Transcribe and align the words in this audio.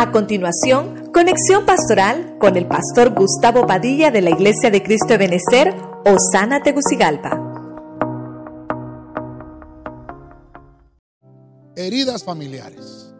A 0.00 0.12
continuación, 0.12 1.10
conexión 1.12 1.66
pastoral 1.66 2.38
con 2.40 2.56
el 2.56 2.66
pastor 2.66 3.12
Gustavo 3.14 3.66
Padilla 3.66 4.10
de 4.10 4.22
la 4.22 4.30
Iglesia 4.30 4.70
de 4.70 4.82
Cristo 4.82 5.08
de 5.08 5.18
Benecer, 5.18 5.74
Osana 6.06 6.62
Tegucigalpa. 6.62 7.38
Heridas 11.76 12.24
familiares. 12.24 13.12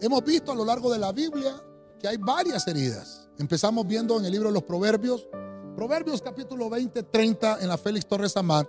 Hemos 0.00 0.24
visto 0.24 0.50
a 0.50 0.56
lo 0.56 0.64
largo 0.64 0.92
de 0.92 0.98
la 0.98 1.12
Biblia 1.12 1.54
que 2.00 2.08
hay 2.08 2.16
varias 2.16 2.66
heridas. 2.66 3.30
Empezamos 3.38 3.86
viendo 3.86 4.18
en 4.18 4.24
el 4.24 4.32
libro 4.32 4.48
de 4.48 4.54
los 4.54 4.64
Proverbios, 4.64 5.28
Proverbios 5.76 6.22
capítulo 6.22 6.68
20, 6.68 7.04
30 7.04 7.58
en 7.60 7.68
la 7.68 7.78
Félix 7.78 8.04
Torres 8.08 8.36
Amat, 8.36 8.66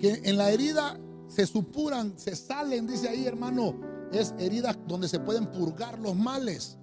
que 0.00 0.22
en 0.24 0.38
la 0.38 0.50
herida 0.50 0.98
se 1.26 1.46
supuran, 1.46 2.18
se 2.18 2.36
salen, 2.36 2.86
dice 2.86 3.10
ahí 3.10 3.26
hermano, 3.26 3.97
es 4.12 4.34
heridas 4.38 4.78
donde 4.86 5.08
se 5.08 5.20
pueden 5.20 5.46
purgar 5.46 5.98
los 5.98 6.16
males. 6.16 6.78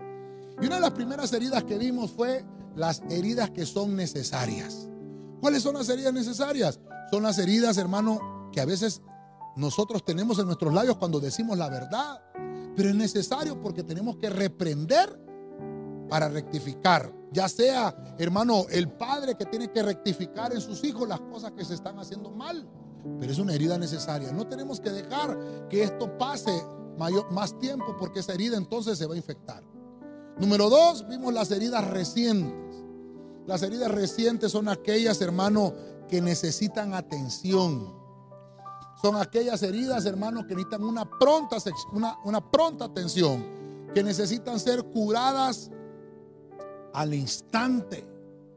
Y 0.61 0.65
una 0.67 0.75
de 0.75 0.81
las 0.81 0.91
primeras 0.91 1.34
heridas 1.34 1.63
que 1.63 1.77
vimos 1.77 2.11
fue 2.11 2.45
las 2.75 3.01
heridas 3.09 3.51
que 3.51 3.65
son 3.65 3.95
necesarias. 3.95 4.89
¿Cuáles 5.41 5.63
son 5.63 5.75
las 5.75 5.89
heridas 5.89 6.13
necesarias? 6.13 6.79
Son 7.11 7.23
las 7.23 7.38
heridas, 7.38 7.77
hermano, 7.77 8.49
que 8.51 8.61
a 8.61 8.65
veces 8.65 9.01
nosotros 9.55 10.03
tenemos 10.03 10.39
en 10.39 10.45
nuestros 10.48 10.73
labios 10.73 10.98
cuando 10.98 11.20
decimos 11.20 11.57
la 11.57 11.70
verdad. 11.70 12.21
Pero 12.75 12.89
es 12.89 12.95
necesario 12.95 13.62
porque 13.62 13.84
tenemos 13.84 14.17
que 14.17 14.29
reprender 14.29 15.20
para 16.09 16.29
rectificar. 16.29 17.13
Ya 17.31 17.49
sea, 17.49 17.95
hermano, 18.17 18.65
el 18.70 18.89
padre 18.89 19.35
que 19.35 19.45
tiene 19.45 19.71
que 19.71 19.84
rectificar 19.84 20.53
en 20.53 20.62
sus 20.62 20.84
hijos 20.84 21.07
las 21.07 21.21
cosas 21.21 21.51
que 21.51 21.65
se 21.65 21.73
están 21.73 21.99
haciendo 21.99 22.31
mal. 22.31 22.67
Pero 23.20 23.31
es 23.31 23.39
una 23.39 23.53
herida 23.53 23.77
necesaria. 23.77 24.31
No 24.31 24.48
tenemos 24.48 24.79
que 24.79 24.89
dejar 24.89 25.37
que 25.70 25.84
esto 25.84 26.17
pase 26.17 26.51
más 26.98 27.58
tiempo 27.59 27.95
porque 27.98 28.20
esa 28.20 28.34
herida 28.34 28.58
entonces 28.58 28.98
se 28.98 29.05
va 29.05 29.13
a 29.13 29.18
infectar. 29.18 29.63
Número 30.38 30.70
dos, 30.70 31.07
vimos 31.07 31.34
las 31.34 31.51
heridas 31.51 31.88
recientes. 31.90 32.84
Las 33.48 33.62
heridas 33.62 33.91
recientes 33.91 34.51
son 34.51 34.68
aquellas, 34.68 35.21
hermano, 35.21 35.73
que 36.10 36.21
necesitan 36.21 36.93
atención. 36.93 37.93
Son 39.01 39.16
aquellas 39.16 39.62
heridas, 39.63 40.05
hermano, 40.05 40.46
que 40.48 40.55
necesitan 40.55 40.84
una 40.84 41.10
pronta, 41.10 41.57
una, 41.93 42.18
una 42.23 42.51
pronta 42.51 42.85
atención, 42.85 43.46
que 43.93 44.04
necesitan 44.04 44.60
ser 44.60 44.84
curadas 44.84 45.70
al 46.93 47.13
instante. 47.13 48.05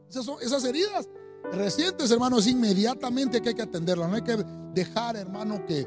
Esas, 0.08 0.24
son, 0.24 0.38
esas 0.40 0.64
heridas 0.64 1.08
recientes, 1.52 2.10
hermanos, 2.10 2.46
inmediatamente 2.46 3.40
que 3.40 3.50
hay 3.50 3.54
que 3.54 3.62
atenderlas. 3.62 4.08
No 4.08 4.16
hay 4.16 4.22
que 4.22 4.36
dejar, 4.72 5.16
hermano, 5.16 5.64
que 5.66 5.86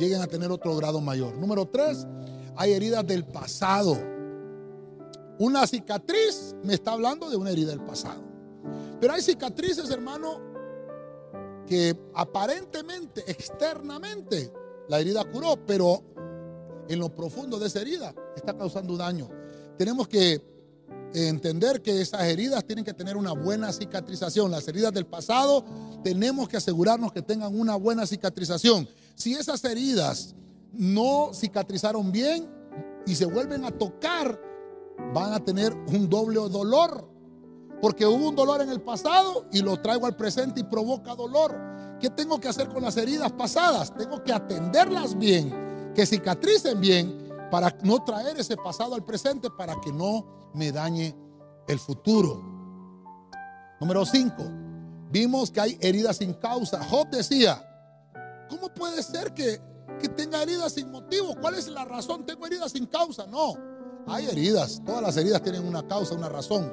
lleguen 0.00 0.22
a 0.22 0.26
tener 0.26 0.50
otro 0.50 0.74
grado 0.76 1.00
mayor. 1.00 1.36
Número 1.36 1.66
tres, 1.68 2.06
hay 2.56 2.72
heridas 2.72 3.06
del 3.06 3.24
pasado. 3.24 3.96
Una 5.38 5.66
cicatriz 5.66 6.56
me 6.64 6.74
está 6.74 6.92
hablando 6.92 7.30
de 7.30 7.36
una 7.36 7.50
herida 7.50 7.70
del 7.70 7.84
pasado. 7.84 8.22
Pero 9.00 9.12
hay 9.12 9.22
cicatrices, 9.22 9.88
hermano, 9.90 10.40
que 11.66 11.96
aparentemente, 12.14 13.22
externamente, 13.30 14.52
la 14.88 15.00
herida 15.00 15.24
curó, 15.24 15.56
pero 15.64 16.02
en 16.88 16.98
lo 16.98 17.14
profundo 17.14 17.58
de 17.58 17.68
esa 17.68 17.80
herida 17.80 18.14
está 18.34 18.56
causando 18.56 18.96
daño. 18.96 19.28
Tenemos 19.78 20.08
que 20.08 20.42
entender 21.14 21.80
que 21.80 22.00
esas 22.00 22.22
heridas 22.24 22.64
tienen 22.64 22.84
que 22.84 22.92
tener 22.92 23.16
una 23.16 23.32
buena 23.32 23.72
cicatrización. 23.72 24.50
Las 24.50 24.66
heridas 24.68 24.92
del 24.92 25.06
pasado 25.06 25.64
tenemos 26.02 26.48
que 26.48 26.56
asegurarnos 26.56 27.12
que 27.12 27.22
tengan 27.22 27.58
una 27.58 27.76
buena 27.76 28.06
cicatrización. 28.06 28.88
Si 29.20 29.34
esas 29.34 29.62
heridas 29.64 30.34
no 30.72 31.34
cicatrizaron 31.34 32.10
bien 32.10 32.48
y 33.04 33.14
se 33.14 33.26
vuelven 33.26 33.66
a 33.66 33.70
tocar, 33.70 34.40
van 35.12 35.34
a 35.34 35.44
tener 35.44 35.74
un 35.74 36.08
doble 36.08 36.40
dolor. 36.48 37.06
Porque 37.82 38.06
hubo 38.06 38.30
un 38.30 38.34
dolor 38.34 38.62
en 38.62 38.70
el 38.70 38.80
pasado 38.80 39.44
y 39.52 39.60
lo 39.60 39.78
traigo 39.82 40.06
al 40.06 40.16
presente 40.16 40.60
y 40.60 40.64
provoca 40.64 41.14
dolor. 41.14 41.54
¿Qué 42.00 42.08
tengo 42.08 42.40
que 42.40 42.48
hacer 42.48 42.70
con 42.70 42.82
las 42.82 42.96
heridas 42.96 43.30
pasadas? 43.32 43.94
Tengo 43.94 44.24
que 44.24 44.32
atenderlas 44.32 45.18
bien, 45.18 45.92
que 45.94 46.06
cicatricen 46.06 46.80
bien 46.80 47.28
para 47.50 47.76
no 47.82 48.02
traer 48.02 48.40
ese 48.40 48.56
pasado 48.56 48.94
al 48.94 49.04
presente 49.04 49.50
para 49.50 49.78
que 49.82 49.92
no 49.92 50.50
me 50.54 50.72
dañe 50.72 51.14
el 51.68 51.78
futuro. 51.78 52.42
Número 53.82 54.06
5. 54.06 54.34
Vimos 55.10 55.50
que 55.50 55.60
hay 55.60 55.78
heridas 55.82 56.16
sin 56.16 56.32
causa. 56.32 56.82
Job 56.84 57.10
decía, 57.10 57.66
¿cómo 58.50 58.68
puede 58.74 59.02
ser 59.02 59.32
que, 59.32 59.60
que 59.98 60.08
tenga 60.08 60.42
heridas 60.42 60.74
sin 60.74 60.90
motivo? 60.90 61.34
¿Cuál 61.40 61.54
es 61.54 61.68
la 61.68 61.86
razón? 61.86 62.26
Tengo 62.26 62.46
heridas 62.46 62.72
sin 62.72 62.84
causa. 62.86 63.26
No, 63.26 63.54
hay 64.06 64.26
heridas. 64.26 64.82
Todas 64.84 65.02
las 65.02 65.16
heridas 65.16 65.42
tienen 65.42 65.66
una 65.66 65.86
causa, 65.86 66.14
una 66.14 66.28
razón. 66.28 66.70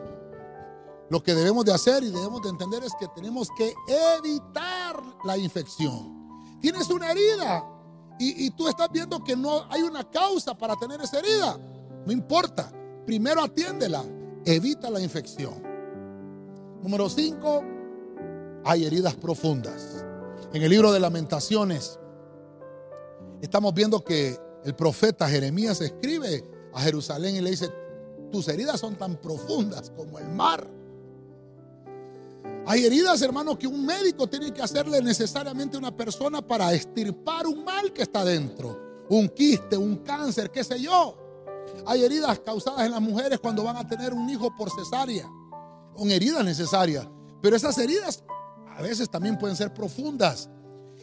Lo 1.10 1.24
que 1.24 1.34
debemos 1.34 1.64
de 1.64 1.74
hacer 1.74 2.04
y 2.04 2.10
debemos 2.10 2.42
de 2.42 2.50
entender 2.50 2.84
es 2.84 2.92
que 3.00 3.08
tenemos 3.16 3.48
que 3.58 3.74
evitar 4.18 5.02
la 5.24 5.38
infección. 5.38 6.18
Tienes 6.60 6.90
una 6.90 7.12
herida, 7.12 7.64
y, 8.20 8.50
tú 8.52 8.68
estás 8.68 8.92
viendo 8.92 9.24
que 9.24 9.36
no 9.36 9.66
hay 9.70 9.84
una 9.84 10.04
causa 10.09 10.58
para 10.58 10.76
tener 10.76 11.00
esa 11.02 11.20
herida, 11.20 11.58
no 12.06 12.12
importa. 12.12 12.72
Primero 13.06 13.44
atiéndela, 13.44 14.04
evita 14.44 14.90
la 14.90 15.00
infección. 15.00 15.62
Número 16.82 17.09
5, 17.09 17.64
hay 18.66 18.86
heridas 18.86 19.16
profundas. 19.16 19.97
En 20.57 20.63
el 20.63 20.72
libro 20.72 20.91
de 20.91 21.00
lamentaciones, 21.00 22.00
estamos 23.44 23.75
viendo 23.75 24.03
que 24.03 24.35
el 24.63 24.73
profeta 24.73 25.29
Jeremías 25.29 25.81
escribe 25.81 26.50
a 26.73 26.81
Jerusalén 26.81 27.35
y 27.35 27.41
le 27.41 27.51
dice, 27.51 27.72
tus 28.31 28.47
heridas 28.47 28.79
son 28.79 28.96
tan 28.96 29.17
profundas 29.17 29.91
como 29.96 30.17
el 30.17 30.28
mar. 30.29 30.67
Hay 32.66 32.85
heridas, 32.85 33.22
hermano, 33.22 33.56
que 33.56 33.67
un 33.67 33.85
médico 33.85 34.25
tiene 34.25 34.51
que 34.51 34.63
hacerle 34.63 35.00
necesariamente 35.00 35.78
a 35.78 35.79
una 35.79 35.96
persona 35.96 36.41
para 36.41 36.73
estirpar 36.73 37.46
un 37.46 37.63
mal 37.63 37.94
que 37.94 38.01
está 38.01 38.25
dentro. 38.25 39.06
Un 39.09 39.29
quiste, 39.29 39.78
un 39.78 39.97
cáncer, 39.97 40.50
qué 40.50 40.63
sé 40.63 40.81
yo. 40.81 41.16
Hay 41.85 42.03
heridas 42.03 42.40
causadas 42.40 42.84
en 42.84 42.94
las 42.94 43.01
mujeres 43.01 43.40
cuando 43.40 43.63
van 43.63 43.78
a 43.78 43.88
tener 43.88 44.12
un 44.12 44.28
hijo 44.28 44.50
por 44.57 44.72
cesárea. 44.72 45.29
Son 45.96 46.09
heridas 46.09 46.44
necesarias. 46.44 47.07
Pero 47.44 47.56
esas 47.56 47.78
heridas 47.78 48.23
a 48.78 48.82
veces 48.84 49.10
también 49.10 49.40
pueden 49.40 49.56
ser 49.56 49.74
profundas. 49.74 50.50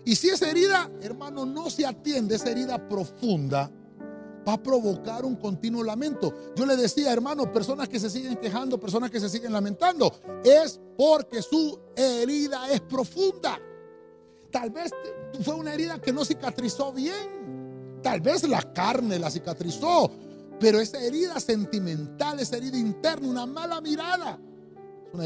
Y 0.05 0.15
si 0.15 0.29
esa 0.29 0.49
herida, 0.49 0.89
hermano, 1.03 1.45
no 1.45 1.69
se 1.71 1.85
atiende, 1.85 2.37
esa 2.37 2.51
herida 2.51 2.89
profunda, 2.89 3.69
va 4.47 4.53
a 4.53 4.63
provocar 4.63 5.25
un 5.25 5.35
continuo 5.35 5.83
lamento. 5.83 6.33
Yo 6.55 6.67
le 6.67 6.77
decía, 6.77 7.13
hermano, 7.13 7.53
personas 7.53 7.89
que 7.89 7.99
se 7.99 8.09
siguen 8.09 8.37
quejando, 8.37 8.79
personas 8.79 9.11
que 9.11 9.19
se 9.19 9.29
siguen 9.29 9.53
lamentando, 9.53 10.15
es 10.45 10.81
porque 10.97 11.43
su 11.43 11.77
herida 11.97 12.71
es 12.71 12.81
profunda. 12.81 13.59
Tal 14.53 14.71
vez 14.71 14.93
fue 15.43 15.55
una 15.55 15.75
herida 15.75 16.01
que 16.01 16.13
no 16.13 16.25
cicatrizó 16.25 16.93
bien. 16.93 17.99
Tal 18.05 18.21
vez 18.21 18.49
la 18.49 18.63
carne 18.73 19.19
la 19.19 19.33
cicatrizó. 19.33 20.13
Pero 20.61 20.79
esa 20.79 21.01
herida 21.01 21.41
sentimental, 21.41 22.39
esa 22.39 22.57
herida 22.57 22.79
interna, 22.79 23.27
una 23.27 23.47
mala 23.47 23.81
mirada, 23.81 24.39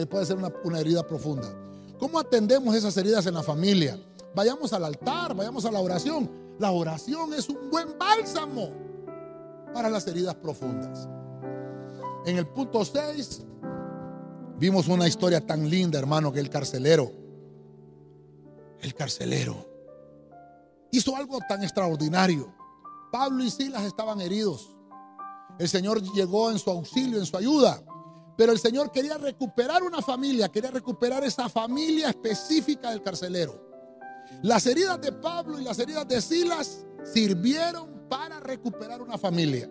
puede 0.09 0.25
ser 0.25 0.37
una, 0.37 0.51
una 0.65 0.81
herida 0.81 1.07
profunda. 1.07 1.55
¿Cómo 1.99 2.19
atendemos 2.19 2.75
esas 2.75 2.97
heridas 2.97 3.27
en 3.27 3.35
la 3.35 3.43
familia? 3.43 3.99
Vayamos 4.35 4.73
al 4.73 4.85
altar, 4.85 5.35
vayamos 5.35 5.65
a 5.65 5.73
la 5.73 5.81
oración. 5.81 6.31
La 6.59 6.71
oración 6.71 7.35
es 7.35 7.49
un 7.49 7.71
buen 7.71 7.99
bálsamo 7.99 8.71
para 9.73 9.91
las 9.91 10.07
heridas 10.07 10.35
profundas. 10.37 11.09
En 12.25 12.37
el 12.37 12.47
punto 12.47 12.85
6 12.85 13.43
vimos 14.59 14.89
una 14.89 15.09
historia 15.09 15.45
tan 15.45 15.69
linda, 15.69 15.99
hermano, 15.99 16.33
que 16.33 16.41
el 16.41 16.51
carcelero, 16.51 17.11
el 18.81 18.95
carcelero, 18.95 19.67
hizo 20.93 21.17
algo 21.17 21.39
tan 21.49 21.63
extraordinario. 21.63 22.55
Pablo 23.11 23.43
y 23.43 23.51
Silas 23.51 23.85
estaban 23.85 24.21
heridos. 24.21 24.77
El 25.59 25.69
Señor 25.69 26.03
llegó 26.13 26.51
en 26.51 26.59
su 26.59 26.71
auxilio, 26.71 27.19
en 27.19 27.27
su 27.27 27.37
ayuda. 27.37 27.83
Pero 28.39 28.53
el 28.53 28.61
Señor 28.61 28.93
quería 28.93 29.19
recuperar 29.19 29.83
una 29.83 30.01
familia, 30.01 30.49
quería 30.49 30.71
recuperar 30.71 31.25
esa 31.25 31.49
familia 31.49 32.11
específica 32.11 32.91
del 32.91 33.03
carcelero. 33.03 33.61
Las 34.43 34.65
heridas 34.67 35.01
de 35.01 35.11
Pablo 35.11 35.59
y 35.59 35.65
las 35.65 35.81
heridas 35.81 36.07
de 36.07 36.21
Silas 36.21 36.87
sirvieron 37.03 38.07
para 38.09 38.39
recuperar 38.39 39.03
una 39.03 39.19
familia. 39.19 39.69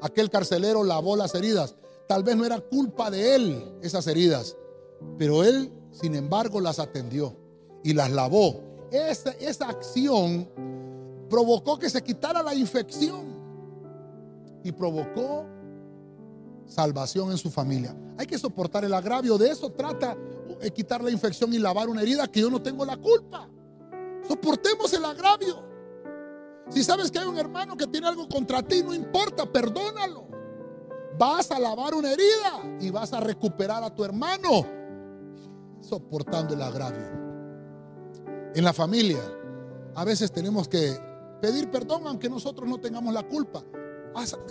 Aquel 0.00 0.30
carcelero 0.30 0.82
lavó 0.82 1.14
las 1.14 1.34
heridas. 1.34 1.74
Tal 2.08 2.22
vez 2.22 2.36
no 2.36 2.46
era 2.46 2.58
culpa 2.58 3.10
de 3.10 3.34
él 3.34 3.74
esas 3.82 4.06
heridas, 4.06 4.56
pero 5.18 5.44
él, 5.44 5.70
sin 5.90 6.14
embargo, 6.14 6.62
las 6.62 6.78
atendió 6.78 7.36
y 7.84 7.92
las 7.92 8.10
lavó. 8.10 8.62
Esa, 8.90 9.32
esa 9.32 9.68
acción 9.68 10.48
provocó 11.28 11.78
que 11.78 11.90
se 11.90 12.02
quitara 12.02 12.42
la 12.42 12.54
infección 12.54 13.26
y 14.64 14.72
provocó 14.72 15.44
salvación 16.68 17.30
en 17.32 17.38
su 17.38 17.50
familia. 17.50 17.96
Hay 18.16 18.26
que 18.26 18.38
soportar 18.38 18.84
el 18.84 18.94
agravio. 18.94 19.36
De 19.38 19.50
eso 19.50 19.70
trata 19.70 20.16
de 20.60 20.70
quitar 20.72 21.02
la 21.02 21.10
infección 21.10 21.52
y 21.52 21.58
lavar 21.58 21.88
una 21.88 22.02
herida 22.02 22.28
que 22.28 22.40
yo 22.40 22.50
no 22.50 22.62
tengo 22.62 22.84
la 22.84 22.96
culpa. 22.96 23.48
Soportemos 24.26 24.92
el 24.92 25.04
agravio. 25.04 25.64
Si 26.68 26.84
sabes 26.84 27.10
que 27.10 27.18
hay 27.18 27.26
un 27.26 27.38
hermano 27.38 27.76
que 27.76 27.86
tiene 27.86 28.06
algo 28.06 28.28
contra 28.28 28.62
ti, 28.62 28.82
no 28.82 28.94
importa, 28.94 29.50
perdónalo. 29.50 30.28
Vas 31.18 31.50
a 31.50 31.58
lavar 31.58 31.94
una 31.94 32.12
herida 32.12 32.76
y 32.80 32.90
vas 32.90 33.12
a 33.12 33.20
recuperar 33.20 33.82
a 33.82 33.92
tu 33.92 34.04
hermano 34.04 34.66
soportando 35.80 36.54
el 36.54 36.62
agravio. 36.62 37.06
En 38.54 38.64
la 38.64 38.72
familia, 38.72 39.22
a 39.94 40.04
veces 40.04 40.30
tenemos 40.30 40.68
que 40.68 40.96
pedir 41.40 41.70
perdón 41.70 42.06
aunque 42.06 42.28
nosotros 42.28 42.68
no 42.68 42.78
tengamos 42.78 43.14
la 43.14 43.22
culpa. 43.22 43.64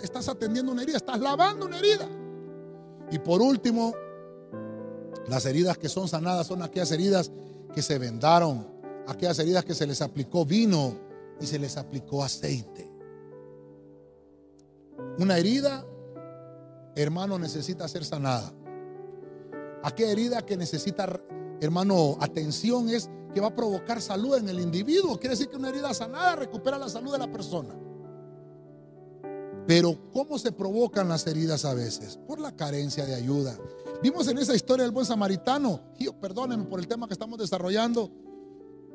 Estás 0.02 0.28
atendiendo 0.28 0.72
una 0.72 0.82
herida, 0.82 0.96
estás 0.96 1.20
lavando 1.20 1.66
una 1.66 1.78
herida. 1.78 2.08
Y 3.10 3.18
por 3.18 3.40
último, 3.40 3.94
las 5.28 5.44
heridas 5.46 5.78
que 5.78 5.88
son 5.88 6.08
sanadas 6.08 6.46
son 6.46 6.62
aquellas 6.62 6.90
heridas 6.92 7.30
que 7.74 7.82
se 7.82 7.98
vendaron, 7.98 8.66
aquellas 9.06 9.38
heridas 9.38 9.64
que 9.64 9.74
se 9.74 9.86
les 9.86 10.00
aplicó 10.02 10.44
vino 10.44 10.94
y 11.40 11.46
se 11.46 11.58
les 11.58 11.76
aplicó 11.76 12.22
aceite. 12.22 12.90
Una 15.18 15.38
herida, 15.38 15.84
hermano, 16.94 17.38
necesita 17.38 17.86
ser 17.88 18.04
sanada. 18.04 18.52
Aquella 19.82 20.12
herida 20.12 20.42
que 20.44 20.56
necesita, 20.56 21.20
hermano, 21.60 22.16
atención 22.20 22.88
es 22.88 23.08
que 23.32 23.40
va 23.40 23.48
a 23.48 23.54
provocar 23.54 24.00
salud 24.00 24.36
en 24.36 24.48
el 24.48 24.60
individuo. 24.60 25.18
Quiere 25.18 25.34
decir 25.34 25.48
que 25.48 25.56
una 25.56 25.68
herida 25.68 25.92
sanada 25.94 26.36
recupera 26.36 26.78
la 26.78 26.88
salud 26.88 27.12
de 27.12 27.18
la 27.18 27.30
persona. 27.30 27.74
Pero 29.68 29.98
¿cómo 30.14 30.38
se 30.38 30.50
provocan 30.50 31.10
las 31.10 31.26
heridas 31.26 31.66
a 31.66 31.74
veces? 31.74 32.18
Por 32.26 32.40
la 32.40 32.56
carencia 32.56 33.04
de 33.04 33.14
ayuda. 33.14 33.54
Vimos 34.02 34.26
en 34.28 34.38
esa 34.38 34.54
historia 34.54 34.84
del 34.84 34.94
buen 34.94 35.04
samaritano, 35.04 35.82
perdónenme 36.22 36.64
por 36.64 36.80
el 36.80 36.88
tema 36.88 37.06
que 37.06 37.12
estamos 37.12 37.38
desarrollando, 37.38 38.10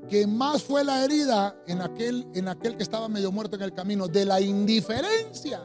que 0.09 0.25
más 0.25 0.63
fue 0.63 0.83
la 0.83 1.05
herida 1.05 1.55
en 1.67 1.79
aquel, 1.79 2.25
en 2.33 2.47
aquel 2.47 2.75
que 2.75 2.81
estaba 2.81 3.07
medio 3.07 3.31
muerto 3.31 3.55
en 3.55 3.61
el 3.61 3.75
camino, 3.75 4.07
de 4.07 4.25
la 4.25 4.41
indiferencia 4.41 5.61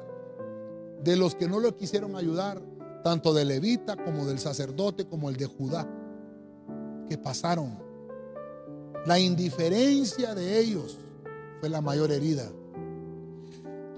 de 1.02 1.16
los 1.16 1.34
que 1.34 1.48
no 1.48 1.58
lo 1.58 1.74
quisieron 1.74 2.14
ayudar, 2.14 2.60
tanto 3.02 3.32
de 3.32 3.46
levita 3.46 3.96
como 3.96 4.26
del 4.26 4.38
sacerdote 4.38 5.06
como 5.06 5.30
el 5.30 5.36
de 5.38 5.46
Judá, 5.46 5.88
que 7.08 7.16
pasaron. 7.16 7.78
La 9.06 9.18
indiferencia 9.18 10.34
de 10.34 10.58
ellos 10.58 10.98
fue 11.60 11.70
la 11.70 11.80
mayor 11.80 12.12
herida. 12.12 12.52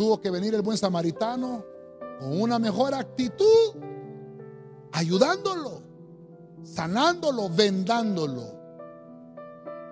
Tuvo 0.01 0.19
que 0.19 0.31
venir 0.31 0.55
el 0.55 0.63
buen 0.63 0.79
samaritano 0.79 1.63
con 2.19 2.41
una 2.41 2.59
mejor 2.59 2.95
actitud, 2.95 3.75
ayudándolo, 4.93 5.83
sanándolo, 6.63 7.51
vendándolo. 7.51 8.45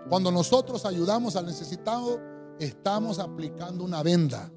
Cuando 0.09 0.33
nosotros 0.33 0.87
ayudamos 0.87 1.37
al 1.37 1.45
necesitado, 1.45 2.23
estamos 2.59 3.19
aplicando 3.19 3.85
una 3.85 4.03
venda. 4.03 4.51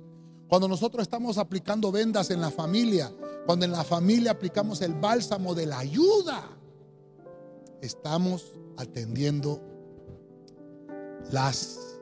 Cuando 0.48 0.69
nosotros 0.69 1.01
estamos 1.01 1.38
aplicando 1.38 1.92
vendas 1.92 2.31
en 2.31 2.39
la 2.39 2.50
familia, 2.50 3.12
cuando 3.45 3.65
en 3.65 3.74
la 3.74 3.83
familia 3.83 4.31
aplicamos 4.31 4.80
el 4.80 4.94
bálsamo 4.94 5.53
de 5.53 5.65
la 5.65 5.80
ayuda, 5.80 6.48
estamos 7.81 8.53
atendiendo 8.77 9.59
las 11.30 12.00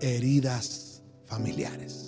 heridas 0.00 0.87
familiares. 1.28 2.07